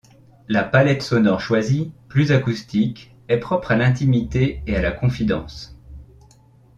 [0.47, 5.77] La palette sonore choisie, plus acoustique, est propre à l'intimité et à la confidence.